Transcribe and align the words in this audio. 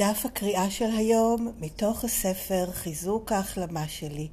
דף 0.00 0.22
הקריאה 0.24 0.70
של 0.70 0.90
היום 0.96 1.52
מתוך 1.58 2.04
הספר 2.04 2.70
חיזוק 2.72 3.32
ההחלמה 3.32 3.88
שלי, 3.88 4.28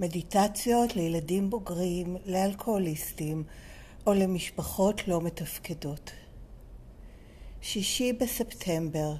מדיטציות 0.00 0.96
לילדים 0.96 1.50
בוגרים, 1.50 2.16
לאלכוהוליסטים 2.26 3.44
או 4.06 4.14
למשפחות 4.14 5.08
לא 5.08 5.20
מתפקדות. 5.20 6.10
שישי 7.60 8.12
בספטמבר, 8.12 9.14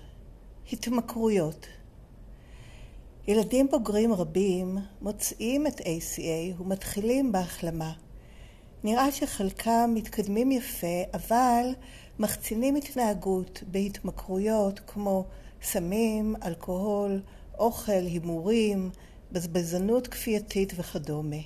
התמכרויות. 0.72 1.66
ילדים 3.28 3.68
בוגרים 3.70 4.12
רבים 4.12 4.78
מוצאים 5.02 5.66
את 5.66 5.80
ACA 5.80 6.62
ומתחילים 6.62 7.32
בהחלמה. 7.32 7.92
נראה 8.84 9.12
שחלקם 9.12 9.90
מתקדמים 9.94 10.52
יפה, 10.52 11.02
אבל 11.14 11.74
מחצינים 12.18 12.76
התנהגות 12.76 13.62
בהתמכרויות 13.66 14.80
כמו 14.86 15.24
סמים, 15.62 16.34
אלכוהול, 16.44 17.20
אוכל, 17.58 17.92
הימורים, 17.92 18.90
בזבזנות 19.32 20.06
כפייתית 20.06 20.72
וכדומה. 20.76 21.36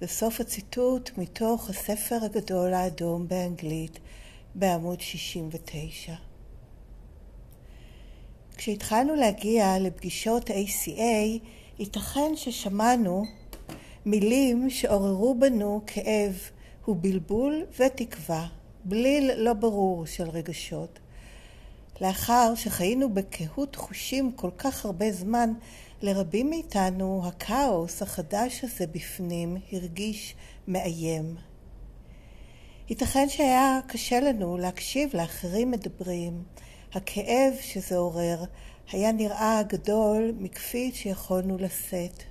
זה 0.00 0.06
סוף 0.06 0.40
הציטוט 0.40 1.10
מתוך 1.18 1.70
הספר 1.70 2.18
הגדול 2.22 2.74
האדום 2.74 3.28
באנגלית 3.28 3.98
בעמוד 4.54 5.00
69. 5.00 6.14
כשהתחלנו 8.56 9.14
להגיע 9.14 9.78
לפגישות 9.80 10.50
ACA, 10.50 11.40
ייתכן 11.78 12.36
ששמענו 12.36 13.24
מילים 14.06 14.70
שעוררו 14.70 15.34
בנו 15.34 15.82
כאב 15.86 16.38
ובלבול 16.88 17.62
ותקווה, 17.78 18.46
בליל 18.84 19.30
לא 19.36 19.52
ברור 19.52 20.06
של 20.06 20.30
רגשות. 20.30 20.98
לאחר 22.00 22.52
שחיינו 22.54 23.14
בקהות 23.14 23.76
חושים 23.76 24.32
כל 24.32 24.50
כך 24.58 24.84
הרבה 24.84 25.12
זמן, 25.12 25.52
לרבים 26.02 26.50
מאיתנו 26.50 27.22
הכאוס 27.26 28.02
החדש 28.02 28.64
הזה 28.64 28.86
בפנים 28.86 29.56
הרגיש 29.72 30.34
מאיים. 30.68 31.36
ייתכן 32.88 33.28
שהיה 33.28 33.80
קשה 33.86 34.20
לנו 34.20 34.56
להקשיב 34.56 35.16
לאחרים 35.16 35.70
מדברים. 35.70 36.42
הכאב 36.94 37.52
שזה 37.60 37.96
עורר 37.96 38.44
היה 38.92 39.12
נראה 39.12 39.62
גדול 39.68 40.32
מכפי 40.38 40.90
שיכולנו 40.94 41.58
לשאת. 41.58 42.22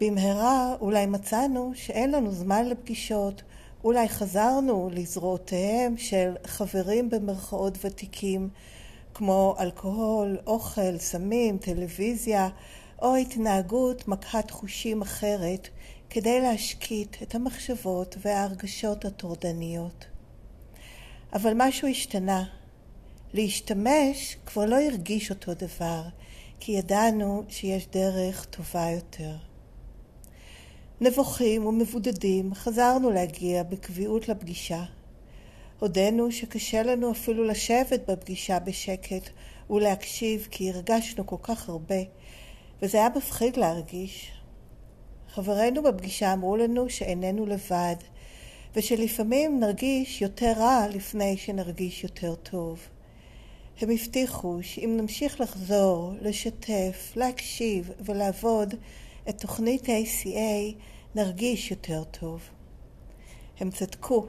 במהרה 0.00 0.74
אולי 0.80 1.06
מצאנו 1.06 1.72
שאין 1.74 2.10
לנו 2.10 2.32
זמן 2.32 2.66
לפגישות, 2.66 3.42
אולי 3.84 4.08
חזרנו 4.08 4.90
לזרועותיהם 4.92 5.96
של 5.96 6.32
חברים 6.46 7.10
במרכאות 7.10 7.78
ותיקים, 7.84 8.48
כמו 9.14 9.56
אלכוהול, 9.58 10.38
אוכל, 10.46 10.98
סמים, 10.98 11.58
טלוויזיה, 11.58 12.48
או 13.02 13.16
התנהגות 13.16 14.08
מכת 14.08 14.50
חושים 14.50 15.02
אחרת, 15.02 15.68
כדי 16.10 16.40
להשקיט 16.40 17.16
את 17.22 17.34
המחשבות 17.34 18.16
וההרגשות 18.20 19.04
הטורדניות. 19.04 20.04
אבל 21.32 21.52
משהו 21.56 21.88
השתנה. 21.88 22.44
להשתמש 23.34 24.36
כבר 24.46 24.64
לא 24.64 24.76
הרגיש 24.80 25.30
אותו 25.30 25.54
דבר, 25.54 26.02
כי 26.60 26.72
ידענו 26.72 27.42
שיש 27.48 27.86
דרך 27.86 28.44
טובה 28.44 28.90
יותר. 28.90 29.47
נבוכים 31.00 31.66
ומבודדים 31.66 32.54
חזרנו 32.54 33.10
להגיע 33.10 33.62
בקביעות 33.62 34.28
לפגישה. 34.28 34.82
הודינו 35.78 36.32
שקשה 36.32 36.82
לנו 36.82 37.12
אפילו 37.12 37.44
לשבת 37.44 38.10
בפגישה 38.10 38.58
בשקט 38.58 39.30
ולהקשיב 39.70 40.48
כי 40.50 40.70
הרגשנו 40.70 41.26
כל 41.26 41.36
כך 41.42 41.68
הרבה, 41.68 42.02
וזה 42.82 42.98
היה 42.98 43.08
מפחיד 43.16 43.56
להרגיש. 43.56 44.30
חברינו 45.34 45.82
בפגישה 45.82 46.32
אמרו 46.32 46.56
לנו 46.56 46.90
שאיננו 46.90 47.46
לבד, 47.46 47.96
ושלפעמים 48.76 49.60
נרגיש 49.60 50.22
יותר 50.22 50.52
רע 50.56 50.86
לפני 50.88 51.36
שנרגיש 51.36 52.02
יותר 52.02 52.34
טוב. 52.34 52.80
הם 53.80 53.90
הבטיחו 53.90 54.58
שאם 54.62 54.96
נמשיך 55.00 55.40
לחזור, 55.40 56.12
לשתף, 56.20 57.12
להקשיב 57.16 57.90
ולעבוד 58.00 58.74
את 59.28 59.40
תוכנית 59.40 59.84
ACA, 59.84 60.74
נרגיש 61.14 61.70
יותר 61.70 62.04
טוב. 62.04 62.42
הם 63.60 63.70
צדקו. 63.70 64.26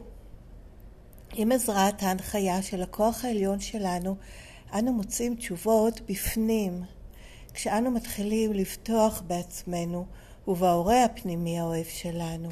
עם 1.33 1.51
עזרת 1.51 2.03
ההנחיה 2.03 2.61
של 2.61 2.81
הכוח 2.81 3.25
העליון 3.25 3.59
שלנו, 3.59 4.15
אנו 4.73 4.93
מוצאים 4.93 5.35
תשובות 5.35 6.01
בפנים, 6.01 6.83
כשאנו 7.53 7.91
מתחילים 7.91 8.53
לבטוח 8.53 9.23
בעצמנו 9.27 10.05
ובהורה 10.47 11.03
הפנימי 11.03 11.59
האוהב 11.59 11.85
שלנו. 11.85 12.49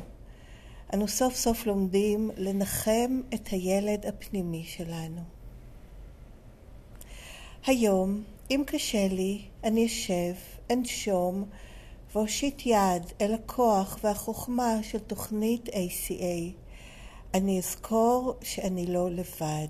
אנו 0.94 1.08
סוף 1.08 1.36
סוף 1.36 1.66
לומדים 1.66 2.32
לנחם 2.38 3.22
את 3.34 3.48
הילד 3.48 4.06
הפנימי 4.06 4.64
שלנו. 4.64 5.22
היום, 7.66 8.24
אם 8.52 8.64
קשה 8.68 9.08
לי, 9.08 9.42
אני 9.64 9.86
אשב, 9.86 10.34
אנשום 10.72 11.46
ואושיט 12.18 12.66
יד 12.66 13.04
אל 13.22 13.34
הכוח 13.34 14.00
והחוכמה 14.04 14.78
של 14.82 15.00
תוכנית 15.00 15.70
ACA. 15.70 16.54
אני 17.34 17.60
אזכור 17.60 18.34
שאני 18.42 18.86
לא 18.86 19.10
לבד. 19.12 19.68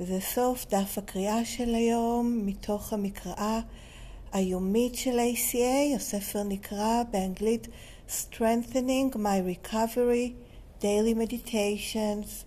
וזה 0.00 0.20
סוף 0.20 0.66
דף 0.70 0.98
הקריאה 0.98 1.44
של 1.44 1.74
היום 1.74 2.42
מתוך 2.46 2.92
המקראה 2.92 3.60
היומית 4.32 4.94
של 4.94 5.18
ACA. 5.18 5.96
הספר 5.96 6.42
נקרא 6.42 7.02
באנגלית 7.10 7.68
Strengthening 8.08 9.14
My 9.14 9.66
Recovery 9.66 10.32
Daily 10.80 11.14
Meditations 11.14 12.44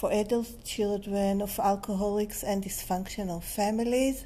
for 0.00 0.10
Adult 0.10 0.64
Children 0.64 1.42
of 1.42 1.58
Alcoholics 1.58 2.44
and 2.44 2.64
Dysfunctional 2.64 3.56
Families. 3.56 4.24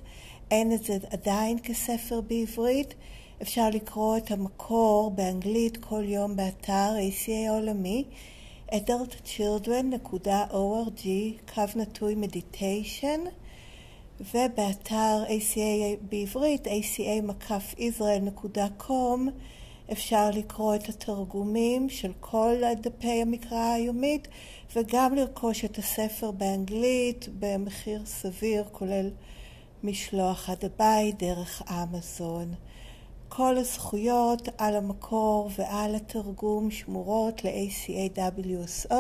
אין 0.50 0.73
את 0.73 0.84
זה 0.84 0.99
עדיין 1.11 1.59
כספר 1.62 2.21
בעברית. 2.21 2.94
אפשר 3.42 3.70
לקרוא 3.70 4.16
את 4.16 4.30
המקור 4.30 5.10
באנגלית 5.10 5.76
כל 5.76 6.04
יום 6.04 6.36
באתר 6.36 6.91
ACA 7.08 7.48
העולמי 7.48 8.04
adultchildren.org 8.70 11.06
קו 11.54 11.62
נטוי 11.76 12.14
מדיטיישן 12.14 13.20
ובאתר 14.20 15.25
ACA 15.28 15.97
בעברית 16.10 16.66
aca-israel.com 16.66 19.31
אפשר 19.92 20.31
לקרוא 20.31 20.75
את 20.75 20.88
התרגומים 20.88 21.88
של 21.88 22.12
כל 22.20 22.54
דפי 22.81 23.22
המקרא 23.22 23.72
היומית 23.72 24.28
וגם 24.76 25.14
לרכוש 25.14 25.64
את 25.64 25.78
הספר 25.78 26.31
באנגלית 26.31 27.28
במחיר 27.38 28.02
סביר 28.06 28.64
כולל 28.72 29.10
משלוח 29.84 30.50
עד 30.50 30.64
הבית 30.64 31.19
דרך 31.19 31.62
אמזון. 31.70 32.54
כל 33.37 33.59
הזכויות 33.59 34.48
על 34.59 34.76
המקור 34.76 35.50
ועל 35.59 35.94
התרגום 35.94 36.70
שמורות 36.70 37.44
ל-ACAWSO, 37.44 38.94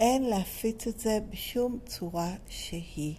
אין 0.00 0.22
להפיץ 0.22 0.86
את 0.86 1.00
זה 1.00 1.18
בשום 1.30 1.78
צורה 1.86 2.30
שהיא. 2.48 3.14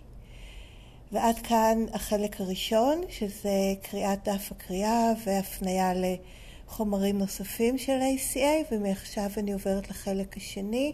ועד 1.11 1.39
כאן 1.39 1.85
החלק 1.93 2.41
הראשון, 2.41 3.01
שזה 3.09 3.73
קריאת 3.81 4.23
דף 4.23 4.51
הקריאה 4.51 5.13
והפניה 5.25 5.93
לחומרים 5.95 7.17
נוספים 7.17 7.77
של 7.77 7.99
ACA, 7.99 8.73
ומעכשיו 8.73 9.29
אני 9.37 9.53
עוברת 9.53 9.89
לחלק 9.89 10.37
השני, 10.37 10.93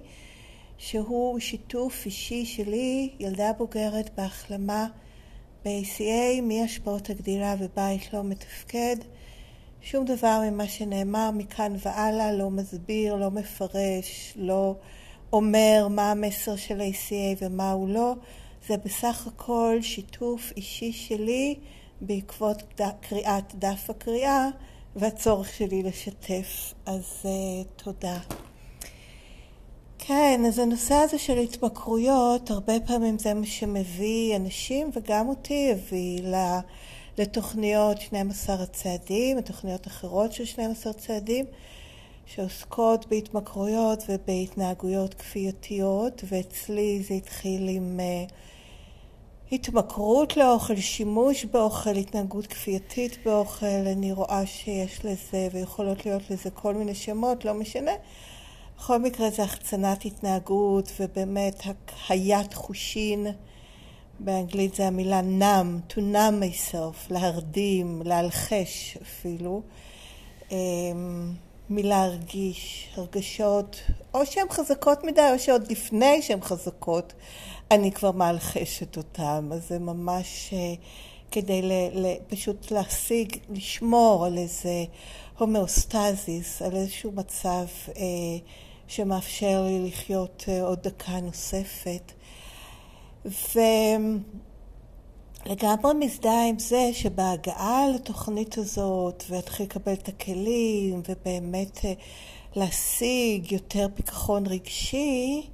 שהוא 0.78 1.40
שיתוף 1.40 2.06
אישי 2.06 2.46
שלי, 2.46 3.10
ילדה 3.20 3.54
בוגרת 3.54 4.10
בהחלמה 4.18 4.88
ב-ACA 5.66 6.42
מהשפעות 6.42 7.10
הגדילה 7.10 7.56
ובית 7.60 8.14
לא 8.14 8.24
מתפקד. 8.24 8.96
שום 9.84 10.06
דבר 10.06 10.42
ממה 10.52 10.68
שנאמר 10.68 11.32
מכאן 11.32 11.74
והלאה 11.86 12.32
לא 12.32 12.50
מסביר, 12.50 13.16
לא 13.16 13.32
מפרש, 13.32 14.34
לא 14.36 14.76
אומר 15.34 15.88
מה 15.90 16.12
המסר 16.12 16.56
של 16.56 16.82
ACA 16.82 17.38
ומה 17.42 17.72
הוא 17.72 17.90
לא. 17.90 18.14
זה 18.68 18.78
בסך 18.78 19.28
הכל 19.28 19.78
שיתוף 19.82 20.52
אישי 20.58 20.92
שלי 20.92 21.56
בעקבות. 22.02 22.82
קריאת 23.02 23.56
דף 23.56 23.90
הקריאה 23.90 24.48
והצורך 24.96 25.54
שלי 25.54 25.84
לשתף. 25.84 26.74
אז 26.86 27.04
uh, 27.24 27.84
תודה. 27.84 28.18
כן, 29.98 30.42
אז 30.48 30.60
הנושא 30.60 30.96
הזה 30.96 31.18
של 31.18 31.38
התמכרויות, 31.38 32.52
הרבה 32.52 32.74
פעמים 32.86 33.20
זה 33.20 33.34
מה 33.34 33.46
שמביא 33.46 34.36
אנשים, 34.36 34.90
וגם 34.94 35.30
אותי 35.30 35.72
הביא 35.72 36.22
לתוכניות 37.18 38.02
12 38.02 38.56
הצעדים, 38.56 39.38
לתוכניות 39.38 39.88
אחרות 39.88 40.34
של 40.34 40.46
12 40.46 40.94
צעדים, 40.94 41.46
שעוסקות 42.26 43.08
בהתמכרויות 43.08 44.04
ובהתנהגויות 44.10 45.14
כפייתיות, 45.14 46.24
ואצלי 46.28 47.04
זה 47.08 47.14
התחיל 47.14 47.68
עם 47.70 48.00
uh, 48.00 48.32
התמכרות 49.52 50.38
לאוכל, 50.38 50.76
שימוש 50.76 51.46
באוכל, 51.46 51.90
התנהגות 51.90 52.48
כפייתית 52.48 53.18
באוכל, 53.26 53.66
אני 53.66 54.12
רואה 54.12 54.46
שיש 54.46 55.06
לזה 55.06 55.48
ויכולות 55.52 56.06
להיות 56.06 56.30
לזה 56.30 56.50
כל 56.50 56.74
מיני 56.74 56.96
שמות, 56.96 57.46
לא 57.46 57.54
משנה. 57.54 57.92
בכל 58.78 59.00
מקרה 59.00 59.30
זה 59.30 59.44
החצנת 59.44 60.06
התנהגות 60.06 60.92
ובאמת 61.00 61.62
הקיית 61.66 62.54
חושין, 62.54 63.28
באנגלית 64.24 64.76
זה 64.76 64.88
המילה 64.88 65.22
numb, 65.40 65.94
to 65.94 65.98
numb 65.98 66.44
myself, 66.44 67.14
להרדים, 67.14 68.02
להלחש 68.06 68.98
אפילו. 69.02 69.62
אמ, 70.52 71.32
מלהרגיש 71.70 72.90
הרגשות, 72.96 73.82
או 74.14 74.26
שהן 74.26 74.50
חזקות 74.50 75.04
מדי, 75.04 75.30
או 75.34 75.40
שעוד 75.40 75.72
לפני 75.72 76.22
שהן 76.22 76.42
חזקות, 76.42 77.14
אני 77.72 77.92
כבר 77.92 78.12
מאלחשת 78.12 78.98
אותן. 78.98 79.50
אז 79.54 79.68
זה 79.68 79.80
ממש 79.80 80.54
אה, 80.54 80.74
כדי 81.32 81.62
ל, 81.62 81.72
ל, 81.94 82.14
פשוט 82.28 82.72
להשיג, 82.72 83.38
לשמור 83.50 84.26
על 84.26 84.38
איזה 84.38 84.86
הומאוסטזיס, 85.38 86.62
על 86.62 86.76
איזשהו 86.76 87.12
מצב 87.12 87.66
אה, 87.98 88.04
שמאפשר 88.88 89.64
לי 89.68 89.88
לחיות 89.88 90.46
אה, 90.48 90.62
עוד 90.62 90.80
דקה 90.84 91.20
נוספת. 91.20 92.12
ו... 93.26 93.60
לגמרי 95.46 95.94
מזדהה 95.94 96.50
עם 96.50 96.60
זה 96.60 96.90
שבהגעה 96.94 97.88
לתוכנית 97.96 98.58
הזאת 98.58 99.24
ואתחיל 99.30 99.66
לקבל 99.66 99.94
את 99.94 100.08
הכלים 100.08 101.02
ובאמת 101.10 101.86
אה, 101.86 101.94
להשיג 102.56 103.52
יותר 103.52 103.88
פיכחון 103.96 104.46
רגשי, 104.46 105.48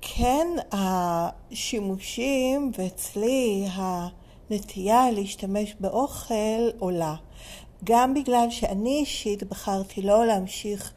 כן 0.00 0.46
השימושים 0.72 2.72
ואצלי 2.78 3.66
הנטייה 3.72 5.10
להשתמש 5.10 5.74
באוכל 5.80 6.70
עולה. 6.78 7.14
גם 7.84 8.14
בגלל 8.14 8.46
שאני 8.50 8.96
אישית 9.00 9.42
בחרתי 9.42 10.02
לא 10.02 10.26
להמשיך 10.26 10.92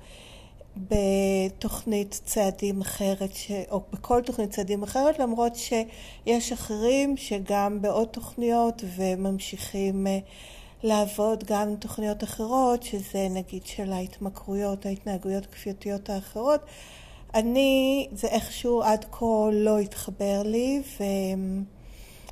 בתוכנית 0.78 2.22
צעדים 2.26 2.82
אחרת, 2.82 3.36
ש... 3.36 3.52
או 3.72 3.82
בכל 3.94 4.22
תוכנית 4.22 4.50
צעדים 4.50 4.84
אחרת, 4.84 5.20
למרות 5.20 5.56
שיש 5.56 6.52
אחרים 6.52 7.18
שגם 7.18 7.82
בעוד 7.82 8.08
תוכניות 8.08 8.84
וממשיכים 8.96 10.08
אה, 10.08 10.20
לעבוד 10.84 11.44
גם 11.44 11.68
עם 11.68 11.76
תוכניות 11.76 12.24
אחרות, 12.24 12.84
שזה 12.84 13.28
נגיד 13.30 13.66
של 13.66 13.92
ההתמכרויות, 13.92 14.86
ההתנהגויות 14.86 15.46
הכפייתיות 15.46 16.10
האחרות. 16.10 16.62
אני, 17.36 18.08
זה 18.12 18.28
איכשהו 18.28 18.82
עד 18.82 19.06
כה 19.12 19.26
לא 19.52 19.80
התחבר 19.80 20.42
לי 20.46 20.82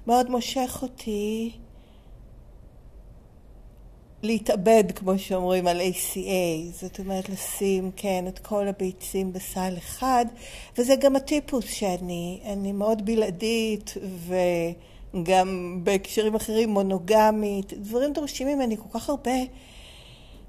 ומאוד 0.06 0.30
מושך 0.30 0.80
אותי 0.82 1.52
להתאבד, 4.24 4.84
כמו 4.96 5.20
שאומרים, 5.20 5.68
על 5.68 5.82
ACA, 5.82 6.74
זאת 6.82 7.00
אומרת 7.00 7.30
לשים, 7.30 7.92
כן, 7.96 8.26
את 8.28 8.40
כל 8.40 8.68
הביצים 8.68 9.34
בסל 9.34 9.74
אחד, 9.78 10.26
וזה 10.78 10.96
גם 10.96 11.16
הטיפוס 11.16 11.66
שאני, 11.66 12.40
אני 12.46 12.72
מאוד 12.72 13.06
בלעדית 13.06 13.94
וגם 15.14 15.80
בהקשרים 15.84 16.36
אחרים 16.36 16.70
מונוגמית, 16.70 17.74
דברים 17.74 18.14
דורשים 18.14 18.48
ממני 18.48 18.78
כל 18.78 19.00
כך 19.00 19.10
הרבה 19.10 19.32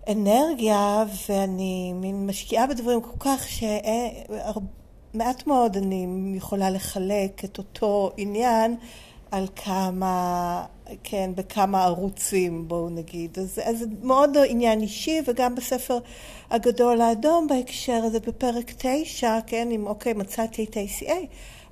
אנרגיה 0.09 1.05
ואני 1.29 1.93
משקיעה 2.15 2.67
בדברים 2.67 3.01
כל 3.01 3.19
כך 3.19 3.47
שמעט 3.49 5.47
מאוד 5.47 5.77
אני 5.77 6.07
יכולה 6.37 6.71
לחלק 6.71 7.45
את 7.45 7.59
אותו 7.59 8.11
עניין 8.17 8.77
על 9.31 9.47
כמה, 9.57 10.65
כן, 11.05 11.31
בכמה 11.35 11.85
ערוצים, 11.85 12.69
בואו 12.69 12.89
נגיד. 12.89 13.39
אז, 13.39 13.61
זה 13.79 13.85
מאוד 14.03 14.37
עניין 14.49 14.81
אישי, 14.81 15.21
וגם 15.27 15.55
בספר 15.55 15.99
הגדול 16.51 17.01
האדום 17.01 17.47
בהקשר 17.47 18.03
הזה, 18.05 18.21
בפרק 18.21 18.73
תשע, 18.79 19.39
כן, 19.47 19.69
אם 19.71 19.87
אוקיי, 19.87 20.13
מצאתי 20.13 20.65
את 20.65 20.77
ה-ACA, 20.77 21.13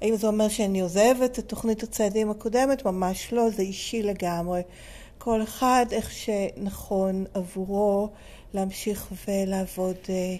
האם 0.02 0.16
זה 0.16 0.26
אומר 0.26 0.48
שאני 0.48 0.80
עוזבת 0.80 1.38
את 1.38 1.48
תוכנית 1.48 1.82
הצעדים 1.82 2.30
הקודמת? 2.30 2.84
ממש 2.84 3.32
לא, 3.32 3.50
זה 3.50 3.62
אישי 3.62 4.02
לגמרי. 4.02 4.62
כל 5.18 5.42
אחד 5.42 5.86
איך 5.92 6.12
שנכון 6.12 7.24
עבורו 7.34 8.08
להמשיך 8.54 9.12
ולעבוד 9.28 9.96
אה, 10.08 10.36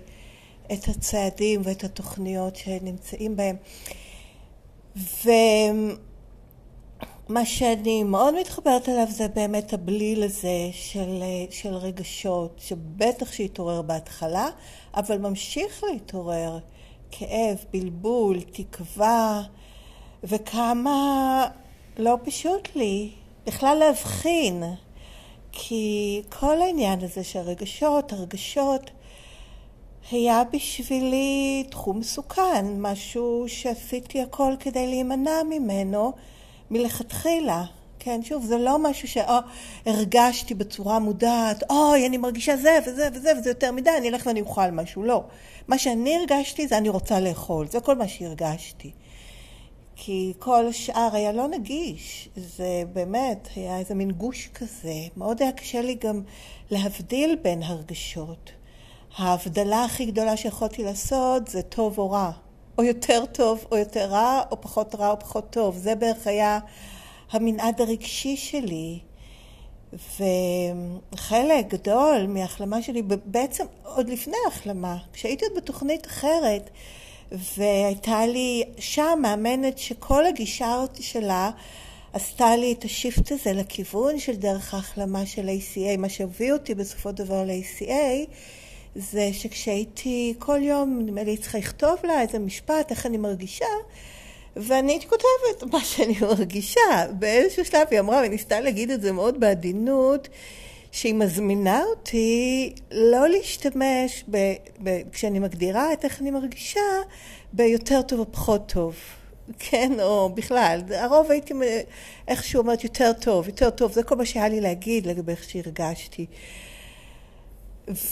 את 0.72 0.88
הצעדים 0.88 1.60
ואת 1.64 1.84
התוכניות 1.84 2.56
שנמצאים 2.56 3.36
בהם. 3.36 3.56
ו... 4.96 5.30
מה 7.28 7.46
שאני 7.46 8.02
מאוד 8.02 8.34
מתחברת 8.40 8.88
אליו 8.88 9.06
זה 9.10 9.28
באמת 9.28 9.72
הבליל 9.72 10.22
הזה 10.22 10.68
של, 10.72 11.22
של 11.50 11.74
רגשות, 11.74 12.60
שבטח 12.64 13.32
שהתעורר 13.32 13.82
בהתחלה, 13.82 14.48
אבל 14.94 15.18
ממשיך 15.18 15.84
להתעורר. 15.84 16.58
כאב, 17.10 17.64
בלבול, 17.72 18.40
תקווה, 18.40 19.42
וכמה 20.24 21.48
לא 21.98 22.18
פשוט 22.24 22.68
לי 22.76 23.10
בכלל 23.46 23.76
להבחין. 23.78 24.62
כי 25.52 26.22
כל 26.28 26.62
העניין 26.62 27.04
הזה 27.04 27.24
של 27.24 27.38
הרגשות, 27.38 28.12
הרגשות, 28.12 28.90
היה 30.10 30.42
בשבילי 30.52 31.64
תחום 31.70 31.98
מסוכן, 31.98 32.66
משהו 32.78 33.44
שעשיתי 33.46 34.22
הכל 34.22 34.52
כדי 34.60 34.86
להימנע 34.86 35.42
ממנו. 35.50 36.12
מלכתחילה. 36.70 37.64
כן, 37.98 38.22
שוב, 38.22 38.44
זה 38.44 38.58
לא 38.58 38.78
משהו 38.78 39.08
שהרגשתי 39.08 40.54
בצורה 40.54 40.98
מודעת, 40.98 41.62
אוי, 41.70 42.06
אני 42.06 42.16
מרגישה 42.16 42.56
זה 42.56 42.78
וזה 42.86 43.08
וזה 43.14 43.32
וזה 43.38 43.50
יותר 43.50 43.72
מדי, 43.72 43.90
אני 43.98 44.08
אלך 44.08 44.26
ואני 44.26 44.40
אוכל 44.40 44.70
משהו. 44.70 45.02
לא. 45.02 45.24
מה 45.68 45.78
שאני 45.78 46.16
הרגשתי 46.16 46.68
זה 46.68 46.78
אני 46.78 46.88
רוצה 46.88 47.20
לאכול, 47.20 47.66
זה 47.68 47.80
כל 47.80 47.94
מה 47.94 48.08
שהרגשתי. 48.08 48.90
כי 49.96 50.32
כל 50.38 50.66
השאר 50.66 51.08
היה 51.12 51.32
לא 51.32 51.48
נגיש, 51.48 52.28
זה 52.36 52.82
באמת 52.92 53.48
היה 53.56 53.78
איזה 53.78 53.94
מין 53.94 54.10
גוש 54.10 54.48
כזה. 54.54 54.94
מאוד 55.16 55.42
היה 55.42 55.52
קשה 55.52 55.82
לי 55.82 55.94
גם 55.94 56.22
להבדיל 56.70 57.36
בין 57.42 57.62
הרגשות. 57.62 58.50
ההבדלה 59.16 59.84
הכי 59.84 60.06
גדולה 60.06 60.36
שיכולתי 60.36 60.84
לעשות 60.84 61.48
זה 61.48 61.62
טוב 61.62 61.98
או 61.98 62.10
רע. 62.10 62.30
או 62.78 62.84
יותר 62.84 63.24
טוב 63.32 63.64
או 63.72 63.76
יותר 63.76 64.06
רע, 64.06 64.42
או 64.50 64.60
פחות 64.60 64.94
רע 64.94 65.10
או 65.10 65.18
פחות 65.18 65.50
טוב. 65.50 65.76
זה 65.76 65.94
בערך 65.94 66.26
היה 66.26 66.58
המנעד 67.30 67.80
הרגשי 67.80 68.36
שלי. 68.36 68.98
וחלק 69.92 71.66
גדול 71.68 72.26
מההחלמה 72.28 72.82
שלי, 72.82 73.02
בעצם 73.24 73.64
עוד 73.84 74.08
לפני 74.08 74.36
ההחלמה, 74.44 74.96
כשהייתי 75.12 75.44
עוד 75.44 75.56
בתוכנית 75.56 76.06
אחרת, 76.06 76.70
והייתה 77.32 78.26
לי 78.26 78.64
שם 78.78 79.18
מאמנת 79.22 79.78
שכל 79.78 80.26
הגישה 80.26 80.84
שלה 81.00 81.50
עשתה 82.12 82.56
לי 82.56 82.72
את 82.72 82.84
השיפט 82.84 83.32
הזה 83.32 83.52
לכיוון 83.52 84.18
של 84.18 84.36
דרך 84.36 84.74
ההחלמה 84.74 85.26
של 85.26 85.48
ACA, 85.48 85.96
מה 85.98 86.08
שהביא 86.08 86.52
אותי 86.52 86.74
בסופו 86.74 87.08
של 87.10 87.14
דבר 87.14 87.44
ל-ACA, 87.44 88.30
זה 88.98 89.28
שכשהייתי 89.32 90.34
כל 90.38 90.62
יום, 90.62 90.98
נדמה 91.02 91.22
לי 91.22 91.36
צריכה 91.36 91.58
לכתוב 91.58 91.96
לה 92.04 92.22
איזה 92.22 92.38
משפט, 92.38 92.90
איך 92.90 93.06
אני 93.06 93.16
מרגישה, 93.16 93.66
ואני 94.56 94.92
הייתי 94.92 95.06
כותבת 95.08 95.72
מה 95.72 95.84
שאני 95.84 96.14
מרגישה. 96.30 96.80
באיזשהו 97.18 97.64
שלב 97.64 97.86
היא 97.90 98.00
אמרה, 98.00 98.22
וניסתה 98.26 98.60
להגיד 98.60 98.90
את 98.90 99.02
זה 99.02 99.12
מאוד 99.12 99.40
בעדינות, 99.40 100.28
שהיא 100.92 101.14
מזמינה 101.14 101.82
אותי 101.84 102.72
לא 102.90 103.28
להשתמש, 103.28 104.24
ב, 104.30 104.54
ב, 104.82 105.00
כשאני 105.12 105.38
מגדירה 105.38 105.92
את 105.92 106.04
איך 106.04 106.20
אני 106.20 106.30
מרגישה, 106.30 106.80
ביותר 107.52 108.02
טוב 108.02 108.18
או 108.20 108.32
פחות 108.32 108.72
טוב. 108.72 108.96
כן, 109.58 109.92
או 110.00 110.28
בכלל. 110.34 110.80
הרוב 110.90 111.30
הייתי 111.30 111.54
איכשהו 112.28 112.58
אומרת 112.60 112.84
יותר 112.84 113.12
טוב, 113.12 113.46
יותר 113.46 113.70
טוב, 113.70 113.92
זה 113.92 114.02
כל 114.02 114.16
מה 114.16 114.24
שהיה 114.24 114.48
לי 114.48 114.60
להגיד 114.60 115.06
לגבי 115.06 115.32
איך 115.32 115.50
שהרגשתי. 115.50 116.26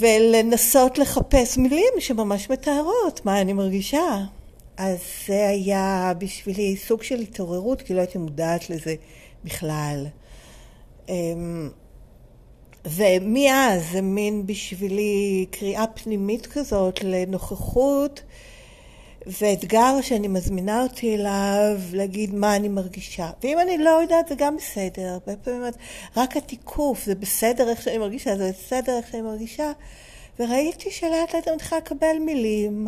ולנסות 0.00 0.98
לחפש 0.98 1.58
מילים 1.58 1.92
שממש 1.98 2.50
מתארות 2.50 3.20
מה 3.24 3.40
אני 3.40 3.52
מרגישה. 3.52 4.24
אז 4.76 4.98
זה 5.26 5.48
היה 5.48 6.12
בשבילי 6.18 6.76
סוג 6.76 7.02
של 7.02 7.20
התעוררות, 7.20 7.82
כי 7.82 7.94
לא 7.94 8.00
הייתי 8.00 8.18
מודעת 8.18 8.70
לזה 8.70 8.94
בכלל. 9.44 10.06
אמ, 11.08 11.70
ומאז 12.86 13.82
זה 13.92 14.02
מין 14.02 14.46
בשבילי 14.46 15.46
קריאה 15.50 15.84
פנימית 15.86 16.46
כזאת 16.46 17.04
לנוכחות 17.04 18.22
ואתגר 19.26 20.00
שאני 20.02 20.28
מזמינה 20.28 20.82
אותי 20.82 21.14
אליו 21.14 21.80
להגיד 21.92 22.34
מה 22.34 22.56
אני 22.56 22.68
מרגישה. 22.68 23.30
ואם 23.42 23.58
אני 23.60 23.78
לא 23.78 23.90
יודעת 23.90 24.28
זה 24.28 24.34
גם 24.38 24.56
בסדר, 24.56 25.08
הרבה 25.08 25.36
פעמים 25.36 25.62
רק 26.16 26.36
התיקוף, 26.36 27.04
זה 27.04 27.14
בסדר 27.14 27.68
איך 27.68 27.82
שאני 27.82 27.98
מרגישה, 27.98 28.36
זה 28.36 28.50
בסדר 28.52 28.96
איך 28.96 29.08
שאני 29.10 29.22
מרגישה. 29.22 29.72
וראיתי 30.38 30.90
שלאט 30.90 31.34
לאט 31.34 31.48
אני 31.48 31.58
צריכה 31.58 31.76
לקבל 31.76 32.18
מילים 32.20 32.86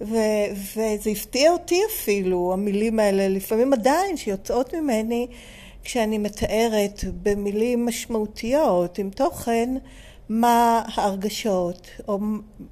ו- 0.00 0.46
וזה 0.74 1.10
הפתיע 1.10 1.52
אותי 1.52 1.80
אפילו, 1.90 2.52
המילים 2.52 2.98
האלה, 2.98 3.28
לפעמים 3.28 3.72
עדיין, 3.72 4.16
שיוצאות 4.16 4.74
ממני 4.74 5.26
כשאני 5.84 6.18
מתארת 6.18 7.04
במילים 7.22 7.86
משמעותיות, 7.86 8.98
עם 8.98 9.10
תוכן, 9.10 9.74
מה 10.28 10.82
ההרגשות, 10.94 11.88
או 12.08 12.18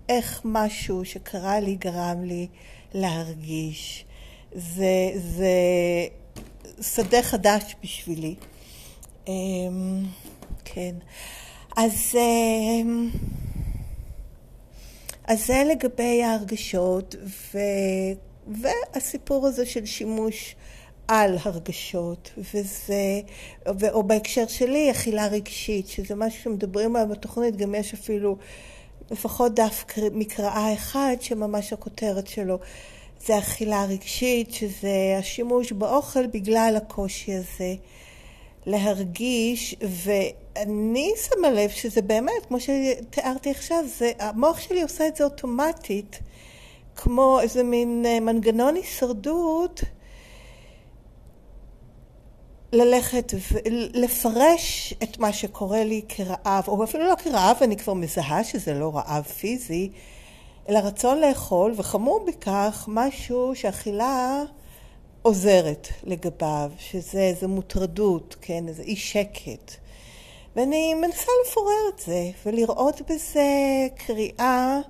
איך 0.08 0.40
משהו 0.44 1.04
שקרה 1.04 1.60
לי 1.60 1.74
גרם 1.74 2.24
לי 2.24 2.46
להרגיש. 2.94 4.04
זה, 4.52 5.10
זה 5.14 5.48
שדה 6.80 7.22
חדש 7.22 7.74
בשבילי. 7.82 8.34
אמ, 9.28 10.04
כן. 10.64 10.94
אז, 11.76 12.14
אמ, 12.14 13.10
אז 15.24 15.46
זה 15.46 15.62
לגבי 15.70 16.22
ההרגשות, 16.22 17.14
ו, 17.54 17.58
והסיפור 18.46 19.46
הזה 19.46 19.66
של 19.66 19.86
שימוש 19.86 20.54
על 21.08 21.38
הרגשות, 21.42 22.30
וזה, 22.54 23.20
או 23.92 24.02
בהקשר 24.02 24.46
שלי, 24.46 24.90
אכילה 24.90 25.26
רגשית, 25.26 25.88
שזה 25.88 26.14
משהו 26.14 26.42
שמדברים 26.42 26.96
עליו 26.96 27.08
בתוכנית, 27.08 27.56
גם 27.56 27.74
יש 27.74 27.94
אפילו 27.94 28.36
לפחות 29.10 29.54
דף 29.54 29.84
מקראה 30.12 30.74
אחד, 30.74 31.16
שממש 31.20 31.72
הכותרת 31.72 32.26
שלו 32.26 32.58
זה 33.26 33.38
אכילה 33.38 33.84
רגשית, 33.84 34.52
שזה 34.52 35.16
השימוש 35.18 35.72
באוכל 35.72 36.26
בגלל 36.26 36.74
הקושי 36.76 37.32
הזה 37.32 37.74
להרגיש, 38.66 39.74
ואני 39.82 41.12
שמה 41.16 41.50
לב 41.50 41.70
שזה 41.70 42.02
באמת, 42.02 42.46
כמו 42.48 42.56
שתיארתי 42.60 43.50
עכשיו, 43.50 43.84
זה, 43.98 44.12
המוח 44.18 44.60
שלי 44.60 44.82
עושה 44.82 45.06
את 45.06 45.16
זה 45.16 45.24
אוטומטית, 45.24 46.18
כמו 46.96 47.40
איזה 47.40 47.62
מין 47.62 48.04
אה, 48.06 48.20
מנגנון 48.20 48.74
הישרדות, 48.74 49.80
ללכת 52.72 53.32
ולפרש 53.52 54.94
את 55.02 55.18
מה 55.18 55.32
שקורה 55.32 55.84
לי 55.84 56.02
כרעב, 56.08 56.68
או 56.68 56.84
אפילו 56.84 57.04
לא 57.04 57.14
כרעב, 57.14 57.56
אני 57.60 57.76
כבר 57.76 57.94
מזהה 57.94 58.44
שזה 58.44 58.74
לא 58.74 58.96
רעב 58.96 59.24
פיזי, 59.24 59.90
אלא 60.68 60.78
רצון 60.78 61.20
לאכול, 61.20 61.74
וחמור 61.76 62.24
מכך, 62.26 62.84
משהו 62.88 63.54
שאכילה 63.54 64.42
עוזרת 65.22 65.88
לגביו, 66.04 66.70
שזה 66.78 67.20
איזו 67.20 67.48
מוטרדות, 67.48 68.36
כן, 68.40 68.68
איזה 68.68 68.82
אי 68.82 68.96
שקט. 68.96 69.74
ואני 70.56 70.94
מנסה 70.94 71.32
לפורר 71.46 71.88
את 71.94 71.98
זה, 71.98 72.30
ולראות 72.46 73.00
בזה 73.10 73.46
קריאה 73.96 74.80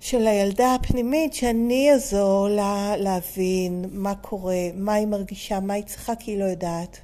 של 0.00 0.26
הילדה 0.26 0.74
הפנימית, 0.74 1.34
שאני 1.34 1.92
אעזור 1.92 2.48
לה 2.48 2.96
להבין 2.96 3.84
מה 3.92 4.14
קורה, 4.14 4.68
מה 4.74 4.94
היא 4.94 5.06
מרגישה, 5.06 5.60
מה 5.60 5.74
היא 5.74 5.84
צריכה, 5.84 6.14
כי 6.14 6.30
היא 6.30 6.38
לא 6.38 6.44
יודעת. 6.44 6.98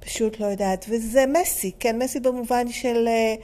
פשוט 0.00 0.40
לא 0.40 0.46
יודעת. 0.46 0.86
וזה 0.88 1.24
מסי, 1.26 1.70
כן, 1.78 2.02
מסי 2.02 2.20
במובן 2.20 2.72
של... 2.72 3.08
אה, 3.08 3.34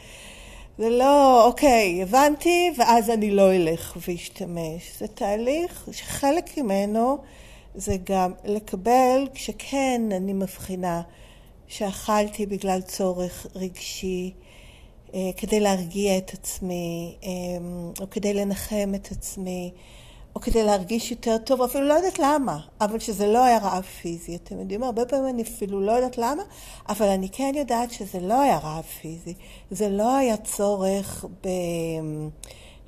זה 0.78 0.88
לא, 0.90 1.46
אוקיי, 1.46 2.02
הבנתי, 2.02 2.70
ואז 2.76 3.10
אני 3.10 3.30
לא 3.30 3.52
אלך 3.52 3.98
ואשתמש. 4.06 4.98
זה 4.98 5.08
תהליך 5.08 5.88
שחלק 5.92 6.58
ממנו 6.58 7.18
זה 7.74 7.96
גם 8.04 8.32
לקבל 8.44 9.28
כשכן 9.34 10.02
אני 10.12 10.32
מבחינה 10.32 11.02
שאכלתי 11.68 12.46
בגלל 12.46 12.80
צורך 12.80 13.46
רגשי, 13.54 14.32
כדי 15.36 15.60
להרגיע 15.60 16.18
את 16.18 16.30
עצמי, 16.34 17.16
אה, 17.22 17.28
או 18.00 18.10
כדי 18.10 18.34
לנחם 18.34 18.92
את 18.94 19.08
עצמי, 19.12 19.72
או 20.34 20.40
כדי 20.40 20.64
להרגיש 20.64 21.10
יותר 21.10 21.38
טוב, 21.38 21.62
אפילו 21.62 21.88
לא 21.88 21.94
יודעת 21.94 22.18
למה, 22.18 22.58
אבל 22.80 22.98
שזה 22.98 23.26
לא 23.26 23.44
היה 23.44 23.58
רעב 23.58 23.82
פיזי. 23.82 24.36
אתם 24.36 24.60
יודעים, 24.60 24.82
הרבה 24.82 25.04
פעמים 25.04 25.28
אני 25.28 25.42
אפילו 25.42 25.80
לא 25.80 25.92
יודעת 25.92 26.18
למה, 26.18 26.42
אבל 26.88 27.06
אני 27.06 27.28
כן 27.28 27.52
יודעת 27.56 27.90
שזה 27.90 28.20
לא 28.20 28.40
היה 28.40 28.58
רעב 28.58 28.84
פיזי. 28.84 29.34
זה 29.70 29.88
לא 29.88 30.16
היה 30.16 30.36
צורך 30.36 31.24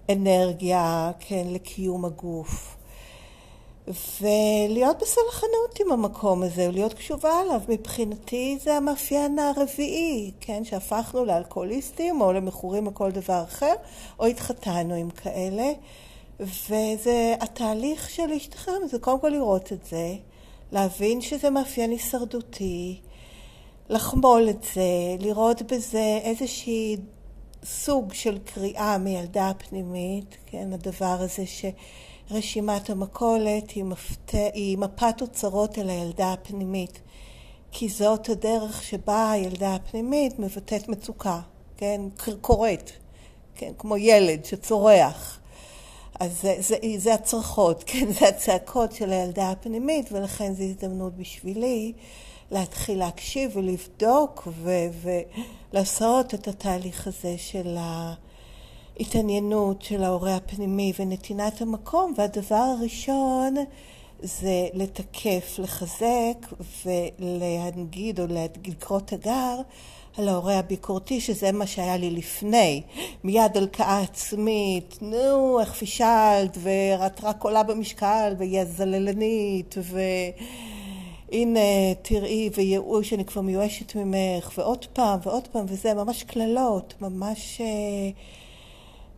באנרגיה, 0.08 1.10
כן, 1.20 1.44
לקיום 1.46 2.04
הגוף. 2.04 2.79
ולהיות 3.88 4.96
בסלחנות 5.02 5.80
עם 5.80 5.92
המקום 5.92 6.42
הזה, 6.42 6.68
ולהיות 6.68 6.94
קשובה 6.94 7.42
אליו. 7.42 7.60
מבחינתי 7.68 8.58
זה 8.62 8.76
המאפיין 8.76 9.38
הרביעי, 9.38 10.30
כן? 10.40 10.64
שהפכנו 10.64 11.24
לאלכוהוליסטים 11.24 12.20
או 12.20 12.32
למכורים 12.32 12.86
לכל 12.86 13.10
דבר 13.10 13.42
אחר, 13.42 13.74
או 14.18 14.26
התחתנו 14.26 14.94
עם 14.94 15.10
כאלה. 15.10 15.72
וזה 16.40 17.34
התהליך 17.40 18.10
של 18.10 18.26
להשתחרר 18.26 18.74
מזה, 18.84 18.98
קודם 18.98 19.20
כל 19.20 19.28
לראות 19.28 19.72
את 19.72 19.86
זה, 19.86 20.14
להבין 20.72 21.20
שזה 21.20 21.50
מאפיין 21.50 21.90
הישרדותי, 21.90 23.00
לחמול 23.88 24.50
את 24.50 24.62
זה, 24.74 25.16
לראות 25.20 25.62
בזה 25.62 26.18
איזושהי 26.22 26.96
סוג 27.64 28.12
של 28.12 28.38
קריאה 28.38 28.98
מילדה 28.98 29.48
הפנימית, 29.48 30.36
כן, 30.46 30.72
הדבר 30.72 31.16
הזה 31.20 31.46
שרשימת 32.30 32.90
המכולת 32.90 33.70
היא, 33.70 33.84
מפת... 33.84 34.34
היא 34.54 34.78
מפת 34.78 35.14
אוצרות 35.20 35.78
אל 35.78 35.90
הילדה 35.90 36.32
הפנימית, 36.32 37.00
כי 37.72 37.88
זאת 37.88 38.28
הדרך 38.28 38.82
שבה 38.82 39.30
הילדה 39.30 39.74
הפנימית 39.74 40.38
מבטאת 40.38 40.88
מצוקה, 40.88 41.40
כן, 41.76 42.00
קוראת, 42.40 42.90
כן, 43.54 43.72
כמו 43.78 43.96
ילד 43.96 44.44
שצורח. 44.44 45.40
אז 46.20 46.40
זה, 46.42 46.56
זה, 46.58 46.76
זה 46.98 47.14
הצרחות, 47.14 47.84
כן? 47.86 48.12
זה 48.12 48.28
הצעקות 48.28 48.92
של 48.92 49.10
הילדה 49.10 49.50
הפנימית, 49.50 50.12
ולכן 50.12 50.54
זו 50.54 50.62
הזדמנות 50.62 51.16
בשבילי 51.16 51.92
להתחיל 52.50 52.98
להקשיב 52.98 53.56
ולבדוק 53.56 54.48
ו, 54.62 54.70
ולעשות 55.72 56.34
את 56.34 56.48
התהליך 56.48 57.06
הזה 57.06 57.34
של 57.38 57.76
ההתעניינות 58.98 59.82
של 59.82 60.02
ההורה 60.02 60.36
הפנימי 60.36 60.92
ונתינת 60.98 61.62
המקום. 61.62 62.14
והדבר 62.16 62.74
הראשון 62.78 63.54
זה 64.22 64.68
לתקף, 64.74 65.58
לחזק 65.58 66.46
ולהנגיד 66.84 68.20
או 68.20 68.24
לקרוא 68.66 69.00
תגר 69.00 69.60
על 70.18 70.28
ההורה 70.28 70.58
הביקורתי, 70.58 71.20
שזה 71.20 71.52
מה 71.52 71.66
שהיה 71.66 71.96
לי 71.96 72.10
לפני. 72.10 72.82
מיד 73.24 73.56
הלקאה 73.56 74.00
עצמית, 74.00 74.98
נו, 75.02 75.60
איך 75.60 75.72
פישלת, 75.72 76.58
ואת 76.58 77.24
רק 77.24 77.42
עולה 77.42 77.62
במשקל, 77.62 78.34
והיא 78.38 78.60
הזללנית, 78.60 79.74
והנה, 81.32 81.60
תראי, 82.02 82.50
וייאוש, 82.54 83.12
אני 83.12 83.24
כבר 83.24 83.40
מיואשת 83.40 83.94
ממך, 83.94 84.52
ועוד 84.58 84.86
פעם, 84.92 85.18
ועוד 85.22 85.48
פעם, 85.48 85.64
וזה 85.68 85.94
ממש 85.94 86.22
קללות, 86.22 86.94
ממש 87.00 87.60
אה, 87.60 88.10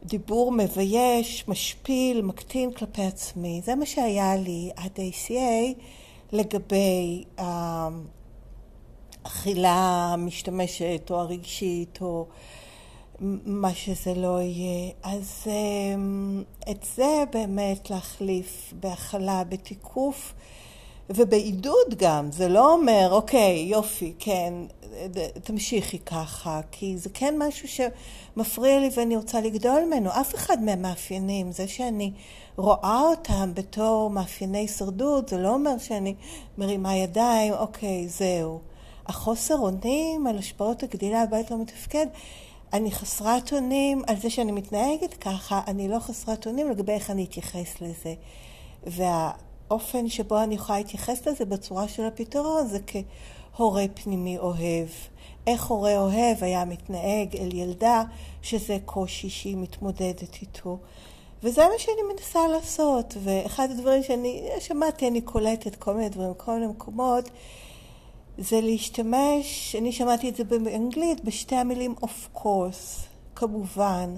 דיבור 0.04 0.52
מבייש, 0.52 1.44
משפיל, 1.49 2.23
מקטין 2.23 2.73
כלפי 2.73 3.02
עצמי. 3.02 3.61
זה 3.64 3.75
מה 3.75 3.87
שהיה 3.87 4.37
לי 4.37 4.71
עד 4.76 5.00
ה-ACA 5.00 5.80
לגבי... 6.32 7.25
האכילה 9.25 10.11
המשתמשת 10.12 11.11
או 11.11 11.21
הרגשית 11.21 11.99
או 12.00 12.26
מה 13.47 13.75
שזה 13.75 14.14
לא 14.14 14.40
יהיה. 14.40 14.90
אז 15.02 15.47
אמ, 15.47 16.42
את 16.71 16.87
זה 16.97 17.25
באמת 17.32 17.90
להחליף 17.90 18.73
בהכלה, 18.80 19.44
בתיקוף 19.44 20.35
ובעידוד 21.11 21.94
גם. 21.97 22.32
זה 22.32 22.49
לא 22.49 22.73
אומר, 22.73 23.09
אוקיי, 23.12 23.66
יופי, 23.68 24.12
כן, 24.18 24.54
תמשיכי 25.43 25.99
ככה, 25.99 26.61
כי 26.71 26.99
זה 26.99 27.11
כן 27.15 27.35
משהו 27.39 27.69
שמפריע 27.69 28.81
לי 28.81 28.91
ואני 28.97 29.17
רוצה 29.17 29.41
לגדול 29.41 29.85
ממנו. 29.87 30.11
אף 30.11 30.35
אחד 30.35 30.63
מהמאפיינים, 30.63 31.53
זה 31.53 31.69
שאני 31.69 32.13
רואה 32.57 33.01
אותם 33.01 33.55
בתור 33.55 34.11
מאפייני 34.11 34.59
הישרדות, 34.59 35.29
זה 35.29 35.39
לא 35.39 35.55
אומר 35.55 35.79
שאני 35.79 36.15
מרימה 36.59 36.97
ידיים, 36.97 37.53
אוקיי, 37.53 38.09
זהו. 38.09 38.61
החוסר 39.07 39.57
אונים 39.59 40.27
על 40.27 40.39
השפעות 40.39 40.83
הגדילה 40.83 41.23
הבית 41.23 41.51
לא 41.51 41.59
מתפקד, 41.59 42.07
אני 42.73 42.91
חסרת 42.91 43.53
אונים 43.53 44.03
על 44.07 44.17
זה 44.17 44.31
שאני 44.31 44.53
מתנהגת 44.53 45.15
ככה, 45.15 45.61
אני 45.67 45.89
לא 45.89 45.99
חסרת 45.99 46.47
אונים 46.47 46.71
לגבי 46.71 46.93
איך 46.93 47.11
אני 47.11 47.25
אתייחס 47.25 47.81
לזה. 47.81 48.15
והאופן 48.87 50.09
שבו 50.09 50.43
אני 50.43 50.55
יכולה 50.55 50.79
להתייחס 50.79 51.27
לזה 51.27 51.45
בצורה 51.45 51.89
של 51.89 52.05
הפתרון 52.05 52.67
זה 52.67 52.79
כהורה 53.56 53.85
פנימי 53.94 54.38
אוהב. 54.38 54.88
איך 55.47 55.64
הורה 55.64 55.99
אוהב 55.99 56.44
היה 56.44 56.64
מתנהג 56.64 57.37
אל 57.37 57.54
ילדה 57.54 58.02
שזה 58.42 58.78
קושי 58.85 59.30
שהיא 59.30 59.56
מתמודדת 59.56 60.38
איתו. 60.42 60.78
וזה 61.42 61.62
מה 61.62 61.78
שאני 61.78 62.02
מנסה 62.12 62.49
לעשות, 62.49 63.14
ואחד 63.23 63.71
הדברים 63.71 64.02
שאני 64.02 64.49
שמעתי, 64.61 65.09
אני 65.09 65.21
קולטת 65.21 65.76
כל 65.76 65.94
מיני 65.94 66.09
דברים, 66.09 66.35
כל 66.37 66.54
מיני 66.54 66.66
מקומות, 66.66 67.30
זה 68.38 68.61
להשתמש, 68.61 69.76
אני 69.78 69.92
שמעתי 69.92 70.28
את 70.28 70.37
זה 70.37 70.44
באנגלית, 70.44 71.25
בשתי 71.25 71.56
המילים 71.56 71.94
of 72.02 72.38
course, 72.38 73.06
כמובן. 73.35 74.14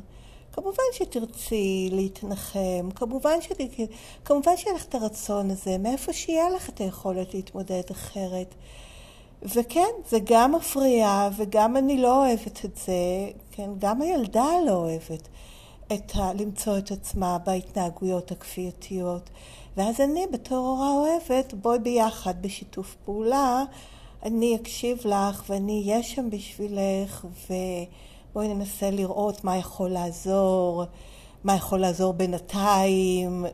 כמובן 0.52 0.82
שתרצי 0.92 1.88
להתנחם, 1.92 2.88
כמובן, 2.94 3.40
שת... 3.40 3.60
כמובן 4.24 4.56
שיהיה 4.56 4.76
לך 4.76 4.84
את 4.84 4.94
הרצון 4.94 5.50
הזה, 5.50 5.78
מאיפה 5.78 6.12
שיהיה 6.12 6.50
לך 6.50 6.68
את 6.68 6.78
היכולת 6.78 7.34
להתמודד 7.34 7.82
אחרת. 7.90 8.54
וכן, 9.44 9.90
זה 10.08 10.18
גם 10.24 10.52
מפריע, 10.52 11.28
וגם 11.36 11.76
אני 11.76 11.98
לא 11.98 12.26
אוהבת 12.26 12.64
את 12.64 12.76
זה, 12.76 12.92
כן, 13.50 13.70
גם 13.78 14.02
הילדה 14.02 14.48
לא 14.66 14.72
אוהבת 14.72 15.28
את 15.92 16.12
ה... 16.16 16.32
למצוא 16.32 16.78
את 16.78 16.90
עצמה 16.90 17.38
בהתנהגויות 17.38 18.30
הכפייתיות. 18.30 19.30
ואז 19.76 20.00
אני 20.00 20.26
בתור 20.32 20.68
הורה 20.68 20.90
אוהבת, 20.90 21.54
בואי 21.54 21.78
ביחד 21.78 22.42
בשיתוף 22.42 22.96
פעולה, 23.04 23.64
אני 24.22 24.56
אקשיב 24.56 24.98
לך 25.04 25.44
ואני 25.48 25.82
אהיה 25.82 26.02
שם 26.02 26.30
בשבילך, 26.30 27.26
ובואי 27.50 28.48
ננסה 28.48 28.90
לראות 28.90 29.44
מה 29.44 29.56
יכול 29.56 29.90
לעזור, 29.90 30.84
מה 31.44 31.54
יכול 31.54 31.78
לעזור 31.78 32.12
בינתיים. 32.12 33.46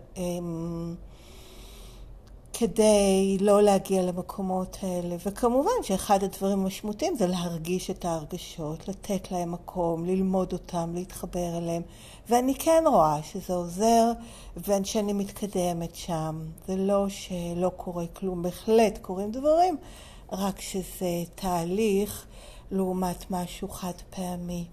אמ, 2.61 2.67
כדי 2.67 3.39
לא 3.41 3.63
להגיע 3.63 4.03
למקומות 4.03 4.77
האלה. 4.83 5.17
וכמובן 5.27 5.71
שאחד 5.83 6.23
הדברים 6.23 6.61
המשמעותיים 6.61 7.17
זה 7.17 7.27
להרגיש 7.27 7.91
את 7.91 8.05
ההרגשות, 8.05 8.89
לתת 8.89 9.33
להם 9.33 9.53
מקום, 9.53 10.07
ללמוד 10.07 10.53
אותם, 10.53 10.91
להתחבר 10.95 11.59
אליהם. 11.59 11.83
ואני 12.29 12.55
כן 12.55 12.85
רואה 12.87 13.23
שזה 13.23 13.55
עוזר 13.55 14.13
ושאני 14.57 15.13
מתקדמת 15.13 15.95
שם. 15.95 16.41
זה 16.69 16.77
לא 16.77 17.07
שלא 17.09 17.71
קורה 17.77 18.07
כלום, 18.07 18.43
בהחלט 18.43 18.99
קורים 18.99 19.31
דברים, 19.31 19.77
רק 20.33 20.61
שזה 20.61 21.23
תהליך 21.35 22.27
לעומת 22.71 23.31
משהו 23.31 23.69
חד 23.69 23.95
פעמי. 24.11 24.65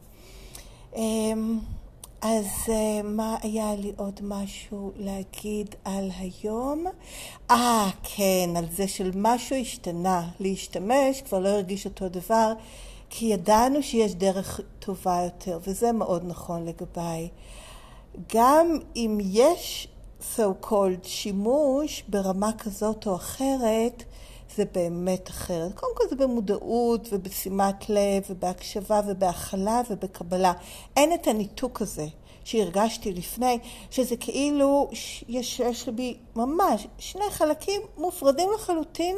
אז 2.21 2.45
uh, 2.65 2.71
מה 3.03 3.36
היה 3.41 3.75
לי 3.75 3.91
עוד 3.97 4.19
משהו 4.24 4.91
להגיד 4.95 5.75
על 5.86 6.09
היום? 6.19 6.86
אה, 7.51 7.89
כן, 8.03 8.50
על 8.57 8.65
זה 8.71 8.88
של 8.88 9.12
משהו 9.15 9.55
השתנה. 9.55 10.29
להשתמש 10.39 11.21
כבר 11.21 11.39
לא 11.39 11.50
הרגיש 11.50 11.86
אותו 11.86 12.09
דבר, 12.09 12.53
כי 13.09 13.25
ידענו 13.25 13.83
שיש 13.83 14.15
דרך 14.15 14.59
טובה 14.79 15.21
יותר, 15.24 15.59
וזה 15.63 15.91
מאוד 15.91 16.24
נכון 16.25 16.65
לגביי. 16.65 17.29
גם 18.33 18.79
אם 18.95 19.17
יש 19.21 19.88
so 20.36 20.65
called 20.65 21.07
שימוש 21.07 22.03
ברמה 22.07 22.51
כזאת 22.57 23.07
או 23.07 23.15
אחרת, 23.15 24.03
זה 24.57 24.63
באמת 24.71 25.29
אחרת. 25.29 25.73
קודם 25.73 25.95
כל 25.95 26.03
זה 26.09 26.15
במודעות 26.15 27.07
ובשימת 27.11 27.89
לב 27.89 28.23
ובהקשבה 28.29 29.01
ובהכלה 29.07 29.81
ובקבלה. 29.89 30.53
אין 30.95 31.13
את 31.13 31.27
הניתוק 31.27 31.81
הזה 31.81 32.05
שהרגשתי 32.43 33.13
לפני, 33.13 33.59
שזה 33.91 34.17
כאילו 34.17 34.89
יש, 35.27 35.59
יש 35.59 35.89
בי 35.89 36.17
ממש 36.35 36.87
שני 36.99 37.29
חלקים 37.29 37.81
מופרדים 37.97 38.49
לחלוטין, 38.55 39.15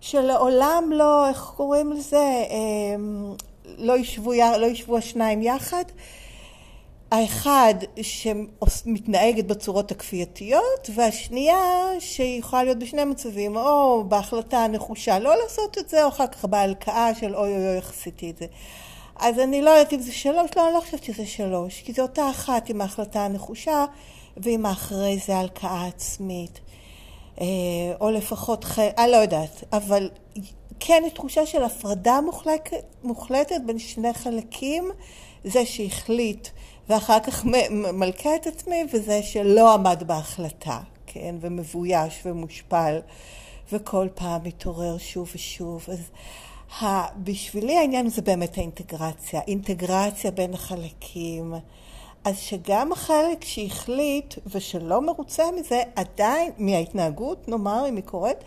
שלעולם 0.00 0.90
לא, 0.92 1.28
איך 1.28 1.52
קוראים 1.56 1.92
לזה, 1.92 2.44
אמ, 2.50 3.34
לא 3.64 3.98
ישבו, 3.98 4.32
לא 4.32 4.66
ישבו 4.66 4.96
השניים 4.96 5.42
יחד. 5.42 5.84
האחד 7.14 7.74
שמתנהגת 8.02 9.44
בצורות 9.44 9.90
הכפייתיות, 9.90 10.90
והשנייה 10.94 11.60
שיכולה 11.98 12.64
להיות 12.64 12.78
בשני 12.78 13.04
מצבים, 13.04 13.56
או 13.56 14.04
בהחלטה 14.08 14.58
הנחושה 14.58 15.18
לא 15.18 15.34
לעשות 15.42 15.78
את 15.78 15.88
זה, 15.88 16.04
או 16.04 16.08
אחר 16.08 16.26
כך 16.26 16.44
בהלקאה 16.44 17.14
של 17.14 17.36
אוי 17.36 17.56
אוי 17.56 17.66
אוי 17.68 17.76
איך 17.76 17.90
עשיתי 17.90 18.30
את 18.30 18.36
זה. 18.36 18.46
אז 19.16 19.38
אני 19.38 19.62
לא 19.62 19.70
יודעת 19.70 19.92
אם 19.92 20.00
זה 20.00 20.12
שלוש, 20.12 20.50
לא, 20.56 20.66
אני 20.66 20.74
לא 20.74 20.80
חושבת 20.80 21.04
שזה 21.04 21.26
שלוש, 21.26 21.82
כי 21.82 21.92
זו 21.92 22.02
אותה 22.02 22.30
אחת 22.30 22.68
עם 22.68 22.80
ההחלטה 22.80 23.24
הנחושה, 23.24 23.84
ועם 24.36 24.66
האחרי 24.66 25.18
זה 25.26 25.36
הלקאה 25.36 25.86
עצמית. 25.86 26.60
אה, 27.40 27.46
או 28.00 28.10
לפחות, 28.10 28.64
אני 28.98 29.12
לא 29.12 29.16
יודעת, 29.16 29.64
אבל 29.72 30.10
כן 30.80 31.02
יש 31.06 31.12
תחושה 31.12 31.46
של 31.46 31.62
הפרדה 31.62 32.20
מוחלטת, 32.20 32.84
מוחלטת 33.04 33.60
בין 33.66 33.78
שני 33.78 34.14
חלקים, 34.14 34.90
זה 35.44 35.66
שהחליט 35.66 36.48
ואחר 36.88 37.20
כך 37.20 37.44
מלכה 37.70 38.36
את 38.36 38.46
עצמי, 38.46 38.84
וזה 38.92 39.22
שלא 39.22 39.74
עמד 39.74 40.02
בהחלטה, 40.06 40.80
כן, 41.06 41.34
ומבויש 41.40 42.22
ומושפל, 42.26 43.00
וכל 43.72 44.08
פעם 44.14 44.40
מתעורר 44.44 44.98
שוב 44.98 45.30
ושוב. 45.34 45.86
אז 45.88 46.00
ה... 46.82 47.06
בשבילי 47.24 47.76
העניין 47.76 48.08
זה 48.08 48.22
באמת 48.22 48.58
האינטגרציה, 48.58 49.40
אינטגרציה 49.48 50.30
בין 50.30 50.54
החלקים. 50.54 51.54
אז 52.24 52.38
שגם 52.38 52.92
החלק 52.92 53.44
שהחליט 53.44 54.34
ושלא 54.46 55.00
מרוצה 55.00 55.44
מזה, 55.60 55.82
עדיין, 55.96 56.52
מההתנהגות, 56.58 57.48
נאמר, 57.48 57.88
אם 57.88 57.96
היא 57.96 58.04
קורית, 58.04 58.38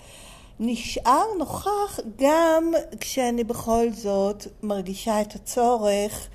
נשאר 0.60 1.24
נוכח 1.38 2.00
גם 2.18 2.74
כשאני 3.00 3.44
בכל 3.44 3.86
זאת 3.92 4.48
מרגישה 4.64 5.22
את 5.22 5.36
הצורך 5.36 6.28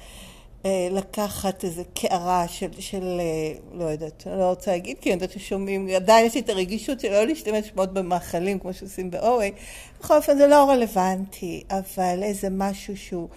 לקחת 0.90 1.64
איזה 1.64 1.82
קערה 1.94 2.48
של, 2.48 2.68
של, 2.78 3.20
אה, 3.20 3.54
לא 3.72 3.84
יודעת, 3.84 4.26
לא 4.26 4.44
רוצה 4.44 4.70
להגיד, 4.70 4.96
כי 5.00 5.12
אני 5.12 5.14
יודעת 5.22 5.30
ששומעים, 5.30 5.88
עדיין 5.88 6.26
יש 6.26 6.34
לי 6.34 6.40
את 6.40 6.48
הרגישות 6.48 7.00
של 7.00 7.12
לא 7.12 7.24
להשתמש 7.24 7.72
מאוד 7.76 7.94
במאכלים 7.94 8.58
כמו 8.58 8.74
שעושים 8.74 9.10
באורי, 9.10 9.52
בכל 10.00 10.16
אופן 10.16 10.38
זה 10.38 10.46
לא 10.46 10.70
רלוונטי, 10.70 11.62
אבל 11.70 12.22
איזה 12.22 12.48
משהו 12.50 12.96
שהוא, 12.96 13.28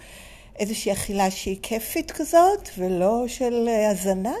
איזושהי 0.58 0.92
אכילה 0.92 1.30
שהיא 1.30 1.58
כיפית 1.62 2.10
כזאת, 2.10 2.68
ולא 2.78 3.24
של 3.28 3.68
אה, 3.68 3.90
הזנה, 3.90 4.34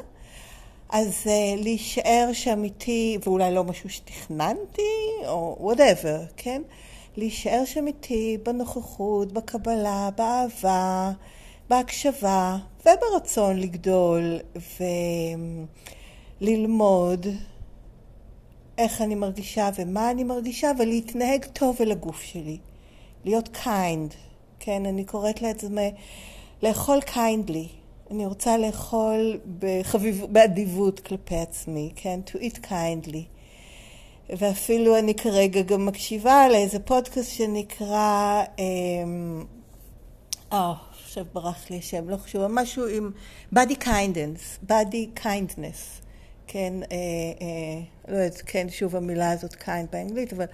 אז 0.88 1.26
להישאר 1.56 2.30
שם 2.32 2.64
איתי, 2.64 3.18
ואולי 3.24 3.54
לא 3.54 3.64
משהו 3.64 3.90
שתכננתי, 3.90 4.82
או 5.26 5.56
וואטאבר, 5.60 6.20
כן? 6.36 6.62
להישאר 7.16 7.62
שם 7.64 7.86
איתי 7.86 8.38
בנוכחות, 8.42 9.32
בקבלה, 9.32 10.08
באהבה, 10.16 11.12
בהקשבה 11.68 12.56
וברצון 12.86 13.56
לגדול 13.56 14.38
וללמוד 16.40 17.26
איך 18.78 19.02
אני 19.02 19.14
מרגישה 19.14 19.70
ומה 19.78 20.10
אני 20.10 20.24
מרגישה 20.24 20.70
ולהתנהג 20.78 21.44
טוב 21.44 21.76
אל 21.80 21.92
הגוף 21.92 22.22
שלי. 22.22 22.58
להיות 23.24 23.48
kind, 23.64 24.14
כן? 24.60 24.86
אני 24.86 25.04
קוראת 25.04 25.42
לעצמי 25.42 25.92
לאכול 26.62 26.98
kindly. 26.98 27.68
אני 28.10 28.26
רוצה 28.26 28.58
לאכול 28.58 29.38
בחביב... 29.58 30.24
באדיבות 30.28 31.00
כלפי 31.00 31.36
עצמי, 31.36 31.92
כן? 31.96 32.20
To 32.26 32.38
eat 32.38 32.58
kindly. 32.64 33.24
ואפילו 34.36 34.98
אני 34.98 35.14
כרגע 35.14 35.62
גם 35.62 35.86
מקשיבה 35.86 36.48
לאיזה 36.48 36.78
פודקאסט 36.78 37.32
שנקרא... 37.32 38.42
אה, 40.52 40.74
עכשיו 41.16 41.32
ברח 41.32 41.70
לי 41.70 41.78
השם, 41.78 42.08
לא 42.08 42.16
חשוב, 42.16 42.46
משהו 42.46 42.86
עם 42.86 43.10
body 43.54 43.82
kindness, 43.84 44.68
body 44.68 45.20
kindness, 45.24 46.02
כן, 46.46 46.72
אה, 46.92 46.96
אה, 47.40 47.80
לא 48.08 48.16
יודעת, 48.16 48.42
כן, 48.46 48.66
שוב 48.70 48.96
המילה 48.96 49.30
הזאת 49.30 49.52
kind 49.52 49.90
באנגלית, 49.92 50.32
אבל 50.32 50.44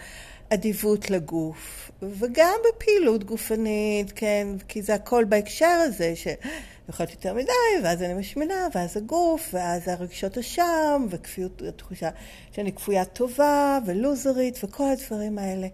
אדיבות 0.48 1.11
לגוף, 1.11 1.90
וגם 2.03 2.55
בפעילות 2.68 3.25
גופנית, 3.25 4.12
כן, 4.14 4.48
כי 4.68 4.83
זה 4.83 4.94
הכל 4.94 5.25
בהקשר 5.25 5.66
הזה, 5.87 6.16
שיכול 6.16 6.96
להיות 6.98 7.11
יותר 7.11 7.35
מדי, 7.35 7.85
ואז 7.85 8.03
אני 8.03 8.14
משמינה, 8.14 8.66
ואז 8.75 8.96
הגוף, 8.96 9.51
ואז 9.53 9.88
הרגשות 9.88 10.38
אשם, 10.38 11.07
וכפיות, 11.11 11.62
התחושה 11.68 12.11
שאני 12.53 12.72
כפויה 12.72 13.05
טובה, 13.05 13.79
ולוזרית, 13.87 14.64
וכל 14.64 14.85
הדברים 14.92 15.38
האלה. 15.38 15.68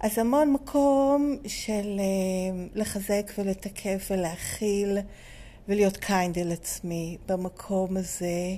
אז 0.00 0.18
המון 0.18 0.52
מקום 0.52 1.36
של 1.46 1.96
אה, 1.98 2.66
לחזק 2.74 3.32
ולתקף 3.38 4.08
ולהכיל 4.10 4.98
ולהיות 5.68 5.96
kind 5.96 6.38
אל 6.38 6.52
עצמי 6.52 7.16
במקום 7.28 7.96
הזה, 7.96 8.56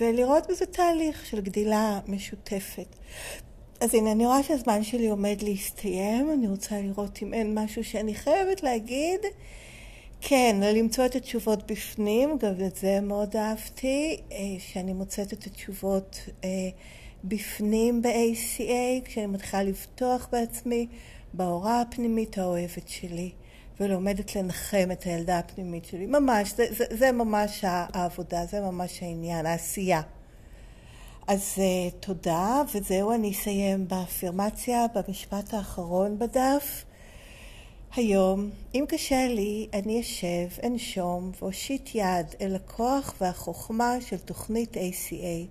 ולראות 0.00 0.46
בזה 0.50 0.66
תהליך 0.66 1.26
של 1.26 1.40
גדילה 1.40 2.00
משותפת. 2.08 2.96
אז 3.80 3.94
הנה, 3.94 4.12
אני 4.12 4.26
רואה 4.26 4.42
שהזמן 4.42 4.82
שלי 4.82 5.08
עומד 5.08 5.42
להסתיים, 5.42 6.32
אני 6.32 6.48
רוצה 6.48 6.80
לראות 6.80 7.18
אם 7.22 7.34
אין 7.34 7.58
משהו 7.58 7.84
שאני 7.84 8.14
חייבת 8.14 8.62
להגיד. 8.62 9.20
כן, 10.20 10.56
למצוא 10.62 11.06
את 11.06 11.14
התשובות 11.14 11.70
בפנים, 11.70 12.38
גם 12.38 12.52
את 12.66 12.76
זה 12.76 13.00
מאוד 13.00 13.36
אהבתי, 13.36 14.20
אה, 14.32 14.36
שאני 14.58 14.92
מוצאת 14.92 15.32
את 15.32 15.46
התשובות 15.46 16.16
אה, 16.44 16.48
בפנים 17.24 18.02
ב-ACA, 18.02 19.04
כשאני 19.04 19.26
מתחילה 19.26 19.62
לבטוח 19.62 20.28
בעצמי 20.32 20.86
בהוראה 21.32 21.80
הפנימית 21.80 22.38
האוהבת 22.38 22.88
שלי, 22.88 23.30
ולומדת 23.80 24.36
לנחם 24.36 24.88
את 24.92 25.02
הילדה 25.02 25.38
הפנימית 25.38 25.84
שלי. 25.84 26.06
ממש, 26.06 26.52
זה, 26.56 26.66
זה, 26.70 26.84
זה 26.90 27.12
ממש 27.12 27.64
העבודה, 27.64 28.46
זה 28.46 28.60
ממש 28.60 29.02
העניין, 29.02 29.46
העשייה. 29.46 30.00
אז 31.26 31.54
uh, 31.56 31.94
תודה, 32.00 32.62
וזהו, 32.74 33.12
אני 33.12 33.30
אסיים 33.30 33.88
באפירמציה, 33.88 34.86
במשפט 34.94 35.54
האחרון 35.54 36.18
בדף. 36.18 36.84
היום, 37.96 38.50
אם 38.74 38.84
קשה 38.88 39.26
לי, 39.28 39.68
אני 39.74 40.00
אשב, 40.00 40.48
אנשום 40.66 41.32
ואושיט 41.40 41.94
יד 41.94 42.26
אל 42.40 42.54
הכוח 42.56 43.14
והחוכמה 43.20 43.94
של 44.00 44.18
תוכנית 44.18 44.76
ACA. 44.76 45.46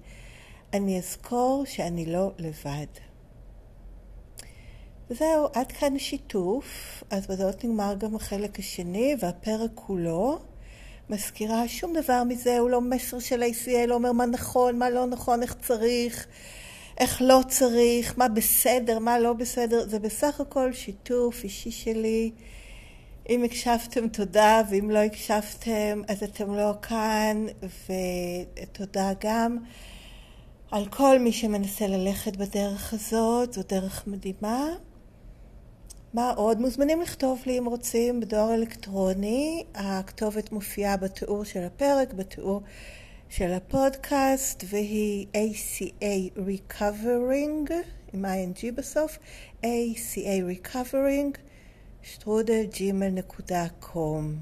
אני 0.73 0.97
אזכור 0.97 1.63
שאני 1.65 2.05
לא 2.05 2.32
לבד. 2.38 2.86
וזהו, 5.10 5.47
עד 5.53 5.71
כאן 5.71 5.99
שיתוף. 5.99 7.03
אז 7.10 7.27
בזאת 7.27 7.63
נגמר 7.63 7.95
גם 7.97 8.15
החלק 8.15 8.60
השני 8.60 9.15
והפרק 9.19 9.71
כולו. 9.75 10.39
מזכירה, 11.10 11.67
שום 11.67 11.93
דבר 11.93 12.23
מזה 12.23 12.60
הוא 12.60 12.69
לא 12.69 12.82
מסר 12.82 13.19
של 13.19 13.43
ACA, 13.43 13.88
לא 13.88 13.95
אומר 13.95 14.12
מה 14.12 14.25
נכון, 14.25 14.79
מה 14.79 14.89
לא 14.89 15.05
נכון, 15.05 15.41
איך 15.41 15.55
צריך, 15.62 16.27
איך 16.97 17.21
לא 17.21 17.39
צריך, 17.47 18.17
מה 18.17 18.27
בסדר, 18.27 18.99
מה 18.99 19.19
לא 19.19 19.34
בסדר. 19.34 19.88
זה 19.88 19.99
בסך 19.99 20.41
הכל 20.41 20.73
שיתוף 20.73 21.43
אישי 21.43 21.71
שלי. 21.71 22.32
אם 23.29 23.43
הקשבתם 23.43 24.08
תודה, 24.08 24.62
ואם 24.69 24.91
לא 24.91 24.99
הקשבתם 24.99 26.01
אז 26.08 26.23
אתם 26.23 26.55
לא 26.55 26.73
כאן, 26.82 27.45
ותודה 28.62 29.12
גם 29.19 29.58
על 30.71 30.86
כל 30.89 31.19
מי 31.19 31.32
שמנסה 31.32 31.88
ללכת 31.88 32.36
בדרך 32.36 32.93
הזאת, 32.93 33.53
זו 33.53 33.62
דרך 33.69 34.08
מדהימה. 34.08 34.67
מה 36.13 36.32
עוד? 36.32 36.62
מוזמנים 36.62 37.01
לכתוב 37.01 37.41
לי 37.45 37.60
אם 37.60 37.65
רוצים 37.65 38.19
בדואר 38.19 38.53
אלקטרוני, 38.53 39.63
הכתובת 39.75 40.51
מופיעה 40.51 40.97
בתיאור 40.97 41.43
של 41.43 41.63
הפרק, 41.63 42.13
בתיאור 42.13 42.62
של 43.29 43.51
הפודקאסט, 43.51 44.63
והיא 44.67 45.27
ACA 45.34 46.38
Recovering, 46.38 47.71
עם 48.13 48.25
ING 48.25 48.71
בסוף, 48.75 49.19
ACA 49.63 50.43
Recovering, 50.51 51.38
שטרודלג'ימל.קום. 52.03 54.36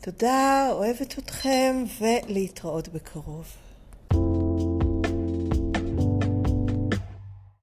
תודה, 0.00 0.68
אוהבת 0.72 1.18
אתכם, 1.18 1.84
ולהתראות 2.00 2.88
בקרוב. 2.88 3.56